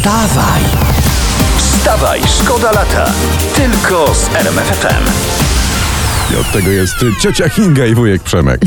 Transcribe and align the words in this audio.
Wstawaj! 0.00 0.62
Wstawaj, 1.56 2.20
szkoda 2.40 2.72
lata. 2.72 3.04
Tylko 3.54 4.14
z 4.14 4.34
RMFFM. 4.34 5.04
I 6.32 6.36
od 6.36 6.52
tego 6.52 6.70
jest 6.70 6.94
ciocia 7.22 7.48
Kinga 7.48 7.86
i 7.86 7.94
wujek 7.94 8.22
Przemek. 8.22 8.60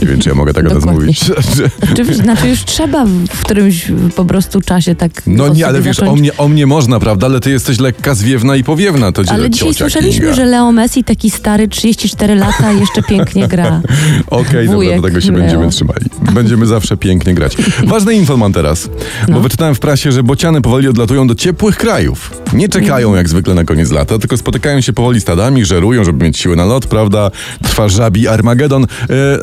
Nie 0.00 0.06
wiem, 0.06 0.20
czy 0.20 0.28
ja 0.28 0.34
mogę 0.34 0.52
tak 0.54 0.64
o 0.66 0.68
nas 0.68 0.78
Dokładnie. 0.78 1.00
mówić. 1.00 1.20
Że- 1.56 1.70
Oczywiście, 1.92 2.22
znaczy 2.22 2.48
już 2.48 2.64
trzeba 2.64 3.04
w 3.30 3.44
którymś 3.44 3.92
po 4.16 4.24
prostu 4.24 4.60
czasie 4.60 4.94
tak. 4.94 5.10
No 5.26 5.48
nie, 5.48 5.66
ale 5.66 5.80
wiesz, 5.82 5.96
zacząć. 5.96 6.12
o 6.12 6.16
mnie, 6.20 6.36
o 6.36 6.48
mnie 6.48 6.66
można, 6.66 7.00
prawda? 7.00 7.26
Ale 7.26 7.40
ty 7.40 7.50
jesteś 7.50 7.78
lekka, 7.80 8.14
zwiewna 8.14 8.56
i 8.56 8.64
powiewna. 8.64 9.12
To 9.12 9.22
Ale 9.28 9.50
dzisiaj 9.50 9.74
słyszeliśmy, 9.74 10.20
Kinga. 10.20 10.34
że 10.34 10.44
Leo 10.44 10.72
Messi 10.72 11.04
taki 11.04 11.30
stary, 11.30 11.68
34 11.68 12.34
lata, 12.34 12.72
jeszcze 12.72 13.02
pięknie 13.02 13.48
gra. 13.48 13.80
Okej, 14.30 14.66
dobra, 14.66 14.74
Wujek 14.74 14.96
do 15.00 15.02
tego 15.08 15.20
się 15.20 15.32
Leo. 15.32 15.40
będziemy 15.40 15.68
trzymali. 15.70 16.06
Będziemy 16.32 16.66
zawsze 16.66 16.96
pięknie 16.96 17.34
grać. 17.34 17.56
Ważny 17.86 18.14
info 18.14 18.36
mam 18.36 18.52
teraz, 18.52 18.88
bo 19.28 19.32
No. 19.32 19.40
wyczytałem 19.40 19.74
w 19.74 19.80
prasie, 19.80 20.12
że 20.12 20.22
bociany 20.22 20.60
powoli 20.62 20.88
odlatują 20.88 21.26
do 21.26 21.34
ciepłych 21.34 21.76
krajów. 21.76 22.30
Nie 22.52 22.68
czekają 22.68 23.14
jak 23.14 23.28
zwykle 23.28 23.54
na 23.54 23.64
koniec 23.64 23.90
lata, 23.90 24.18
tylko 24.18 24.36
spotykają 24.36 24.80
się 24.80 24.92
powoli 24.92 25.20
stadami, 25.20 25.64
żerują, 25.64 26.04
żeby 26.04 26.24
mieć 26.24 26.38
siłę 26.38 26.56
na 26.56 26.64
lot, 26.64 26.86
prawda? 26.86 27.30
Trwa 27.62 27.88
żabi 27.88 28.28
Armagedon. 28.28 28.84
E, 28.84 28.86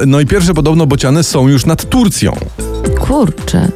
No 0.06 0.20
i 0.20 0.26
pierwsze 0.46 0.54
podobno 0.56 0.88
bociany 0.88 1.24
są 1.24 1.48
już 1.48 1.66
nad 1.66 1.90
Turcją. 1.90 2.36
Kurczę, 3.00 3.68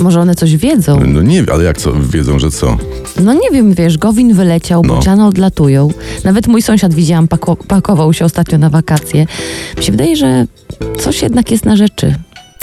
może 0.00 0.20
one 0.20 0.34
coś 0.34 0.56
wiedzą. 0.56 1.00
No 1.06 1.22
nie, 1.22 1.44
ale 1.52 1.64
jak 1.64 1.78
co, 1.78 1.92
wiedzą, 1.92 2.38
że 2.38 2.50
co? 2.50 2.76
No 3.20 3.32
nie 3.32 3.50
wiem, 3.52 3.74
wiesz, 3.74 3.98
Gowin 3.98 4.34
wyleciał, 4.34 4.82
No. 4.84 4.94
bociany 4.94 5.26
odlatują. 5.26 5.88
Nawet 6.24 6.46
mój 6.46 6.62
sąsiad 6.62 6.94
widziałam, 6.94 7.28
pako- 7.28 7.56
pakował 7.68 8.12
się 8.12 8.24
ostatnio 8.24 8.58
na 8.58 8.70
wakacje. 8.70 9.26
Mi 9.78 9.84
się 9.84 9.92
wydaje, 9.92 10.16
że 10.16 10.46
coś 10.98 11.22
jednak 11.22 11.50
jest 11.50 11.64
na 11.64 11.76
rzeczy. 11.76 12.14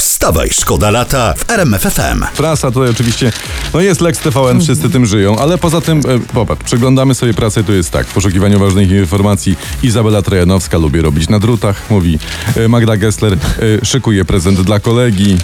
Wstawaj, 0.03 0.49
szkoda 0.49 0.91
lata 0.91 1.34
w 1.38 1.49
RMFFM. 1.49 2.25
Prasa 2.38 2.71
tutaj 2.71 2.89
oczywiście, 2.89 3.31
no 3.73 3.81
jest 3.81 4.02
Lex 4.02 4.20
TVN, 4.20 4.62
wszyscy 4.62 4.89
tym 4.89 5.05
żyją, 5.05 5.39
ale 5.39 5.57
poza 5.57 5.81
tym, 5.81 5.99
e, 5.99 6.20
popatrz, 6.34 6.63
przeglądamy 6.63 7.15
sobie 7.15 7.34
pracę, 7.34 7.63
tu 7.63 7.73
jest 7.73 7.91
tak, 7.91 8.07
w 8.07 8.13
poszukiwaniu 8.13 8.59
ważnych 8.59 8.91
informacji 8.91 9.55
Izabela 9.84 10.21
Trojanowska 10.21 10.77
lubi 10.77 11.01
robić 11.01 11.29
na 11.29 11.40
drutach, 11.40 11.90
mówi 11.90 12.20
e, 12.55 12.68
Magda 12.68 12.98
Gessler, 12.98 13.34
e, 13.34 13.37
szykuje 13.85 14.26
prezent 14.26 14.62
dla 14.62 14.79
kolegi, 14.79 15.37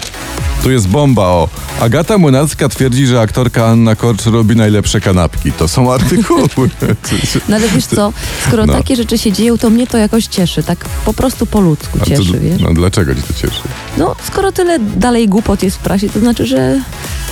tu 0.63 0.71
jest 0.71 0.87
bomba, 0.87 1.21
o. 1.21 1.49
Agata 1.79 2.17
Młynarska 2.17 2.69
twierdzi, 2.69 3.07
że 3.07 3.21
aktorka 3.21 3.65
Anna 3.67 3.95
Korcz 3.95 4.25
robi 4.25 4.55
najlepsze 4.55 5.01
kanapki. 5.01 5.51
To 5.51 5.67
są 5.67 5.93
artykuły. 5.93 6.47
No 7.49 7.55
ale 7.55 7.69
wiesz 7.69 7.85
co, 7.85 8.13
skoro 8.47 8.65
No. 8.65 8.73
takie 8.73 8.95
rzeczy 8.95 9.17
się 9.17 9.31
dzieją, 9.31 9.57
to 9.57 9.69
mnie 9.69 9.87
to 9.87 9.97
jakoś 9.97 10.25
cieszy. 10.27 10.63
Tak 10.63 10.85
po 11.05 11.13
prostu 11.13 11.45
po 11.45 11.61
ludzku 11.61 11.99
cieszy, 12.05 12.39
wiesz? 12.39 12.61
No 12.61 12.73
dlaczego 12.73 13.15
ci 13.15 13.21
to 13.21 13.33
cieszy? 13.33 13.61
No, 13.97 14.15
skoro 14.27 14.51
tyle 14.51 14.79
dalej 14.79 15.29
głupot 15.29 15.63
jest 15.63 15.77
w 15.77 15.79
prasie, 15.79 16.09
to 16.09 16.19
znaczy, 16.19 16.45
że 16.45 16.79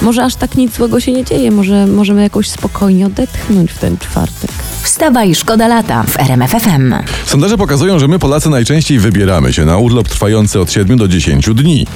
może 0.01 0.23
aż 0.23 0.35
tak 0.35 0.55
nic 0.55 0.75
złego 0.75 0.99
się 0.99 1.11
nie 1.13 1.25
dzieje. 1.25 1.51
Może 1.51 1.87
możemy 1.87 2.21
jakoś 2.23 2.49
spokojnie 2.49 3.05
odetchnąć 3.05 3.71
w 3.71 3.77
ten 3.79 3.97
czwartek. 3.97 4.51
Wstawaj, 4.97 5.35
szkoda 5.35 5.67
lata 5.67 6.03
w 6.03 6.19
RMFFM. 6.19 6.93
Sondaże 7.25 7.57
pokazują, 7.57 7.99
że 7.99 8.07
my 8.07 8.19
Polacy 8.19 8.49
najczęściej 8.49 8.99
wybieramy 8.99 9.53
się 9.53 9.65
na 9.65 9.77
urlop 9.77 10.07
trwający 10.09 10.59
od 10.59 10.71
7 10.71 10.97
do 10.97 11.07
10 11.07 11.49
dni. 11.55 11.87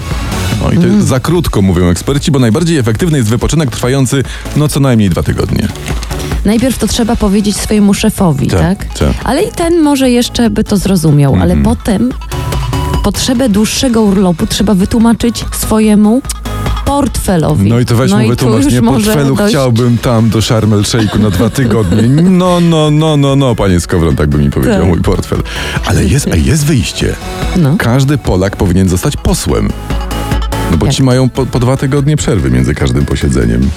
No 0.64 0.72
i 0.72 0.78
to 0.78 0.88
jest 0.88 1.08
za 1.08 1.20
krótko, 1.20 1.62
mówią 1.62 1.90
eksperci, 1.90 2.32
bo 2.32 2.40
najbardziej 2.40 2.78
efektywny 2.78 3.18
jest 3.18 3.30
wypoczynek 3.30 3.72
trwający 3.72 4.24
no 4.56 4.68
co 4.68 4.80
najmniej 4.80 5.10
dwa 5.10 5.24
tygodnie. 5.24 5.68
Najpierw 6.46 6.78
to 6.78 6.88
trzeba 6.88 7.16
powiedzieć 7.16 7.58
swojemu 7.58 7.94
szefowi, 7.94 8.48
Tak, 8.48 8.60
tak? 8.62 9.00
tak. 9.00 9.14
Ale 9.24 9.44
i 9.44 9.52
ten 9.52 9.82
może 9.82 10.10
jeszcze 10.10 10.50
by 10.50 10.64
to 10.64 10.78
zrozumiał, 10.78 11.36
ale 11.42 11.58
potem 11.58 12.12
potrzebę 13.04 13.50
dłuższego 13.50 14.02
urlopu 14.02 14.48
trzeba 14.48 14.74
wytłumaczyć 14.74 15.46
swojemu 15.52 16.22
portfelowi. 16.95 17.70
No 17.70 17.80
i 17.80 17.86
to 17.86 17.95
weź 17.95 18.11
tu 18.11 18.17
wytłumacz, 18.17 18.64
już 18.64 18.73
nie 18.73 18.81
portfelu 18.81 19.36
dojść- 19.36 19.50
chciałbym 19.50 19.97
tam 19.97 20.30
do 20.30 20.42
Sharm 20.42 20.73
el 20.73 20.86
Sheikhu 20.86 21.20
na 21.20 21.30
dwa 21.30 21.50
tygodnie. 21.50 22.02
No, 22.23 22.59
no, 22.59 22.92
no, 22.92 23.17
no, 23.17 23.36
no, 23.36 23.56
panie 23.56 23.80
Skowron, 23.80 24.16
tak 24.16 24.30
by 24.30 24.38
mi 24.38 24.50
powiedział 24.50 24.80
Tak. 24.80 24.88
mój 24.88 25.02
portfel. 25.02 25.39
Ale 25.85 26.06
jest, 26.06 26.28
a 26.34 26.35
jest 26.35 26.66
wyjście. 26.66 27.16
No. 27.57 27.75
Każdy 27.78 28.18
Polak 28.18 28.56
powinien 28.56 28.90
zostać 28.90 29.18
posłem. 29.18 29.69
No 30.72 30.78
bo 30.78 30.85
Jak? 30.85 30.96
ci 30.96 31.03
mają 31.03 31.30
po, 31.30 31.46
po 31.46 31.59
dwa 31.59 31.78
tygodnie 31.78 32.18
przerwy 32.18 32.51
między 32.51 32.75
każdym 32.75 33.06
posiedzeniem. 33.06 33.69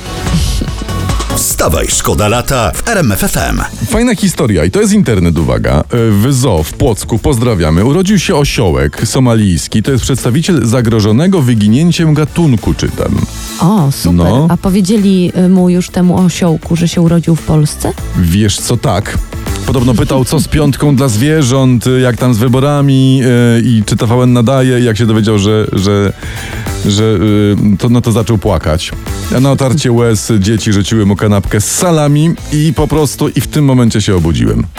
Wstawaj, 1.65 1.87
szkoda 1.89 2.29
lata 2.29 2.73
w 2.75 2.89
RMFFM. 2.89 3.61
Fajna 3.87 4.15
historia 4.15 4.65
i 4.65 4.71
to 4.71 4.81
jest 4.81 4.93
internet, 4.93 5.39
uwaga. 5.39 5.81
E, 5.81 5.85
W 6.11 6.33
zoo 6.33 6.63
w 6.63 6.73
Płocku, 6.73 7.19
pozdrawiamy, 7.19 7.85
urodził 7.85 8.19
się 8.19 8.37
osiołek 8.37 9.09
somalijski. 9.09 9.83
To 9.83 9.93
jest 9.93 10.05
przedstawiciel 10.05 10.67
zagrożonego 10.67 11.43
wyginięciem 11.43 12.15
gatunku, 12.15 12.75
czytam. 12.75 13.21
O, 13.61 13.93
super. 13.93 14.15
No. 14.17 14.47
A 14.51 14.57
powiedzieli 14.57 15.33
y, 15.47 15.49
mu 15.49 15.69
już 15.69 15.91
temu 15.91 16.19
osiołku, 16.19 16.77
że 16.77 16.89
się 16.89 17.01
urodził 17.01 17.37
w 17.37 17.43
Polsce? 17.43 17.93
Wiesz 18.17 18.57
co, 18.61 18.77
tak. 18.77 19.19
Podobno 19.67 19.95
pytał, 19.95 20.25
co 20.25 20.41
z 20.41 20.49
piątką 20.49 20.97
dla 20.97 21.09
zwierząt, 21.09 21.87
y, 21.87 22.01
jak 22.01 22.17
tam 22.17 22.35
z 22.35 22.39
wyborami 22.39 23.21
e, 23.25 23.61
i 23.61 23.83
czy 23.87 23.97
TVN 23.97 24.33
nadaje. 24.33 24.81
I 24.81 24.85
jak 24.85 24.97
się 24.99 25.07
dowiedział, 25.07 25.39
że, 25.39 25.67
że, 25.73 26.13
że 26.87 27.05
y, 27.05 27.77
to, 27.79 27.89
no 27.89 28.01
to 28.01 28.13
zaczął 28.13 28.39
płakać. 28.39 28.93
A 29.37 29.41
na 29.41 29.53
otarcie 29.53 29.93
łez 29.93 30.33
dzieci 30.39 30.73
rzuciły 30.73 31.07
mu 31.07 31.17
kanapkę 31.17 31.61
z 31.61 31.65
salami 31.65 32.31
i 32.53 32.73
po 32.77 32.89
prostu 32.89 33.29
i 33.29 33.41
w 33.41 33.47
tym 33.47 33.65
momencie 33.65 34.01
się 34.01 34.17
obudziłem. 34.17 34.67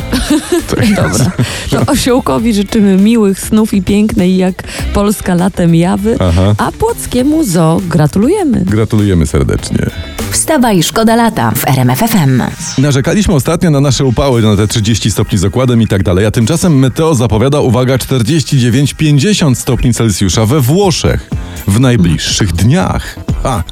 Tak 0.76 0.96
Dobra. 0.96 1.32
To 1.70 1.92
osiołkowi 1.92 2.54
życzymy 2.54 2.98
miłych 2.98 3.40
snów 3.40 3.74
i 3.74 3.82
pięknej 3.82 4.38
jak 4.38 4.64
Polska 4.94 5.36
latem 5.36 5.76
jawy, 5.76 6.18
Aha. 6.20 6.56
a 6.58 6.72
Płockiemu 6.72 7.44
zoo 7.44 7.82
gratulujemy. 7.90 8.66
Gratulujemy 8.66 9.28
serdecznie. 9.28 9.90
Wstawaj, 10.32 10.84
szkoda 10.84 11.16
lata 11.16 11.52
w 11.52 11.68
RMFFM. 11.68 12.42
Narzekaliśmy 12.78 13.34
ostatnio 13.34 13.72
na 13.72 13.82
nasze 13.82 14.06
upały, 14.06 14.42
na 14.42 14.58
te 14.58 14.68
30 14.68 15.12
stopni 15.12 15.38
z 15.38 15.46
okładem 15.46 15.82
i 15.82 15.88
tak 15.88 16.04
dalej, 16.04 16.26
a 16.26 16.32
tymczasem 16.32 16.80
Meteo 16.80 17.16
zapowiada, 17.16 17.60
uwaga, 17.60 17.98
49-50 17.98 19.56
stopni 19.56 19.94
Celsjusza 19.94 20.46
we 20.46 20.62
Włoszech 20.62 21.30
w 21.68 21.80
najbliższych 21.80 22.54
dniach. 22.54 23.16
A, 23.44 23.64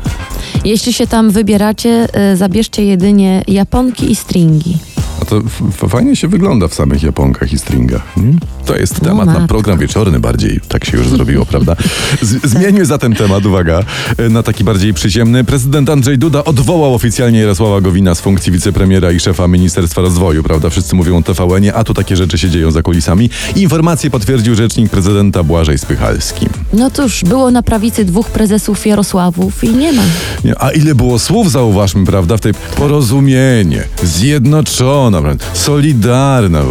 Jeśli 0.66 0.94
się 0.94 1.08
tam 1.08 1.31
wybieracie, 1.31 2.08
y, 2.34 2.38
zabierzcie 2.38 2.86
jedynie 2.86 3.44
japonki 3.48 4.12
i 4.12 4.16
stringi. 4.16 4.78
a 5.22 5.26
to 5.26 5.38
f- 5.38 5.90
fajnie 5.90 6.16
się 6.16 6.28
wygląda 6.28 6.68
w 6.68 6.74
samych 6.74 7.03
japonkach 7.03 7.53
i 7.53 7.59
stringach. 7.59 8.02
Hmm? 8.16 8.40
To 8.66 8.75
jest 8.78 9.00
temat 9.00 9.25
na 9.25 9.47
program 9.47 9.78
wieczorny 9.79 10.19
bardziej, 10.19 10.59
tak 10.68 10.85
się 10.85 10.97
już 10.97 11.09
zrobiło, 11.09 11.46
prawda? 11.46 11.75
Z- 12.22 12.46
zmieńmy 12.50 12.85
zatem 12.85 13.16
temat, 13.16 13.46
uwaga, 13.46 13.84
na 14.29 14.44
taki 14.44 14.63
bardziej 14.63 14.94
przyziemny. 14.94 15.44
Prezydent 15.44 15.90
Andrzej 15.90 16.18
Duda 16.18 16.44
odwołał 16.44 16.96
oficjalnie 16.96 17.40
Jarosława 17.40 17.81
Gowina 17.81 18.16
z 18.16 18.22
funkcji 18.22 18.52
wicepremiera 18.52 19.12
i 19.12 19.19
szefa 19.19 19.47
Ministerstwa 19.47 20.02
Rozwoju, 20.02 20.44
prawda? 20.44 20.69
Wszyscy 20.69 20.96
mówią 20.96 21.18
o 21.18 21.22
TVN-ie, 21.22 21.73
a 21.73 21.84
tu 21.84 21.94
takie 21.94 22.16
rzeczy 22.16 22.38
się 22.38 22.50
dzieją 22.50 22.72
za 22.72 22.81
kulisami. 22.81 23.29
Informację 23.56 24.09
potwierdził 24.09 24.56
rzecznik 24.56 24.90
prezydenta 24.91 25.44
Błażej 25.44 25.78
Spychalski. 25.78 26.47
No 26.73 26.91
cóż, 26.91 27.23
było 27.23 27.52
na 27.52 27.63
prawicy 27.63 28.06
dwóch 28.06 28.29
prezesów 28.29 28.85
Jarosławów 28.85 29.63
i 29.63 29.69
nie 29.69 29.94
ma. 29.94 30.02
A 30.59 30.72
ile 30.72 30.96
było 30.96 31.19
słów, 31.19 31.52
zauważmy, 31.52 32.06
prawda, 32.06 32.38
w 32.38 32.41
tej 32.41 32.53
porozumienie, 32.78 33.84
zjednoczona, 34.03 35.22
prawda, 35.22 35.46
solidarna. 35.53 36.63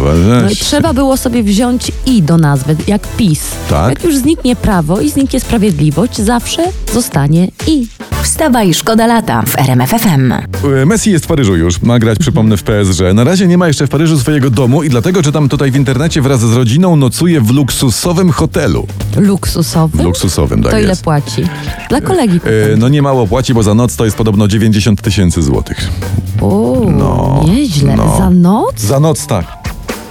No 0.43 0.49
i 0.49 0.55
trzeba 0.55 0.93
było 0.93 1.17
sobie 1.17 1.43
wziąć 1.43 1.82
i 2.05 2.21
do 2.21 2.37
nazwy, 2.37 2.75
jak 2.87 3.07
PiS. 3.07 3.41
Tak? 3.69 3.89
Jak 3.89 4.03
już 4.03 4.17
zniknie 4.17 4.55
prawo 4.55 5.01
i 5.01 5.09
zniknie 5.09 5.39
sprawiedliwość, 5.39 6.21
zawsze 6.21 6.63
zostanie 6.93 7.47
i. 7.67 7.87
Wstawaj, 8.23 8.73
szkoda 8.73 9.07
lata 9.07 9.41
w 9.41 9.59
RMFFM. 9.59 10.31
E, 10.31 10.85
Messi 10.85 11.11
jest 11.11 11.25
w 11.25 11.27
Paryżu 11.27 11.55
już, 11.55 11.81
ma 11.81 11.99
grać, 11.99 12.19
przypomnę, 12.19 12.57
w 12.57 12.63
PSG. 12.63 12.99
Na 13.13 13.23
razie 13.23 13.47
nie 13.47 13.57
ma 13.57 13.67
jeszcze 13.67 13.87
w 13.87 13.89
Paryżu 13.89 14.19
swojego 14.19 14.49
domu 14.49 14.83
i 14.83 14.89
dlatego 14.89 15.23
czytam 15.23 15.49
tutaj 15.49 15.71
w 15.71 15.75
internecie 15.75 16.21
wraz 16.21 16.39
z 16.39 16.53
rodziną 16.53 16.95
nocuje 16.95 17.41
w 17.41 17.51
luksusowym 17.51 18.31
hotelu. 18.31 18.87
Luksusowy. 19.17 20.03
Luksusowym, 20.03 20.63
tak 20.63 20.71
to 20.71 20.79
ile 20.79 20.89
jest. 20.89 21.03
płaci? 21.03 21.43
Dla 21.89 22.01
kolegi. 22.01 22.37
E, 22.73 22.77
no 22.77 22.89
nie 22.89 23.01
mało 23.01 23.27
płaci, 23.27 23.53
bo 23.53 23.63
za 23.63 23.73
noc 23.73 23.95
to 23.95 24.05
jest 24.05 24.17
podobno 24.17 24.47
90 24.47 25.01
tysięcy 25.01 25.41
złotych. 25.43 25.89
O, 26.41 26.81
no, 26.97 27.43
nieźle. 27.47 27.95
no. 27.95 28.17
Za 28.17 28.29
noc? 28.29 28.79
Za 28.79 28.99
noc 28.99 29.27
tak. 29.27 29.62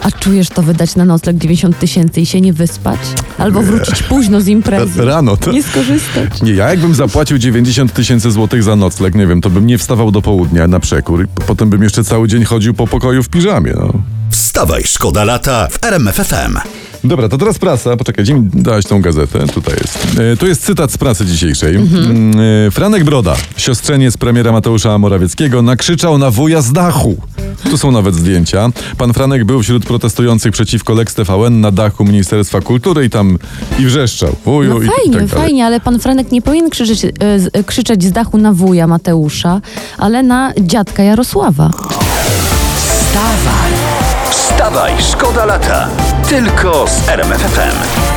A 0.02 0.10
czujesz 0.10 0.48
to 0.48 0.62
wydać 0.62 0.96
na 0.96 1.04
nocleg 1.04 1.36
90 1.36 1.78
tysięcy 1.78 2.20
i 2.20 2.26
się 2.26 2.40
nie 2.40 2.52
wyspać? 2.52 3.00
Albo 3.38 3.62
wrócić 3.62 4.02
późno 4.02 4.40
z 4.40 4.48
imprezy. 4.48 5.04
Rano 5.10 5.36
to... 5.36 5.52
Nie 5.52 5.62
skorzystać. 5.62 6.42
Nie, 6.42 6.52
ja 6.52 6.70
jakbym 6.70 6.94
zapłacił 6.94 7.38
90 7.38 7.92
tysięcy 7.92 8.30
złotych 8.30 8.62
za 8.62 8.76
nocleg, 8.76 9.14
nie 9.14 9.26
wiem, 9.26 9.40
to 9.40 9.50
bym 9.50 9.66
nie 9.66 9.78
wstawał 9.78 10.10
do 10.10 10.22
południa 10.22 10.68
na 10.68 10.80
przekór 10.80 11.28
potem 11.46 11.70
bym 11.70 11.82
jeszcze 11.82 12.04
cały 12.04 12.28
dzień 12.28 12.44
chodził 12.44 12.74
po 12.74 12.86
pokoju 12.86 13.22
w 13.22 13.28
piżamie, 13.28 13.72
no. 13.76 13.92
Wstawaj, 14.30 14.82
szkoda 14.84 15.24
lata 15.24 15.68
w 15.70 15.84
RMF 15.84 16.16
FM. 16.16 16.81
Dobra, 17.04 17.28
to 17.28 17.38
teraz 17.38 17.58
prasa. 17.58 17.96
Poczekaj, 17.96 18.24
gdzie 18.24 18.34
mi 18.34 18.48
dałaś 18.54 18.84
tą 18.84 19.00
gazetę? 19.02 19.46
Tutaj 19.46 19.74
jest. 19.80 20.18
E, 20.32 20.36
tu 20.36 20.46
jest 20.46 20.64
cytat 20.64 20.92
z 20.92 20.98
prasy 20.98 21.26
dzisiejszej. 21.26 21.76
Mm, 21.76 22.40
e, 22.66 22.70
Franek 22.70 23.04
Broda, 23.04 23.34
siostrzeniec 23.56 24.16
premiera 24.16 24.52
Mateusza 24.52 24.98
Morawieckiego, 24.98 25.62
nakrzyczał 25.62 26.18
na 26.18 26.30
wuja 26.30 26.62
z 26.62 26.72
dachu. 26.72 27.16
Tu 27.70 27.78
są 27.78 27.90
nawet 27.92 28.14
zdjęcia. 28.14 28.68
Pan 28.98 29.12
Franek 29.12 29.44
był 29.44 29.62
wśród 29.62 29.86
protestujących 29.86 30.52
przeciwko 30.52 30.94
Lex 30.94 31.14
TVN 31.14 31.60
na 31.60 31.70
dachu 31.70 32.04
Ministerstwa 32.04 32.60
Kultury 32.60 33.04
i 33.04 33.10
tam 33.10 33.38
i 33.78 33.86
wrzeszczał. 33.86 34.36
Wuju 34.44 34.74
No 34.74 34.80
i, 34.80 34.84
i 34.86 34.88
fajnie, 34.88 35.18
tak 35.18 35.26
dalej. 35.28 35.44
fajnie, 35.44 35.66
ale 35.66 35.80
pan 35.80 35.98
Franek 35.98 36.32
nie 36.32 36.42
powinien 36.42 36.70
krzyczeć, 36.70 37.04
e, 37.04 37.38
z- 37.38 37.50
e, 37.52 37.64
krzyczeć 37.64 38.04
z 38.04 38.12
dachu 38.12 38.38
na 38.38 38.52
wuja 38.52 38.86
Mateusza, 38.86 39.60
ale 39.98 40.22
na 40.22 40.52
dziadka 40.60 41.02
Jarosława. 41.02 41.70
Wstawaj, 44.30 44.92
szkoda 45.12 45.44
lata. 45.44 45.88
Tylko 46.32 46.86
z 46.88 47.08
RMF 47.08 47.40
FM. 47.42 48.11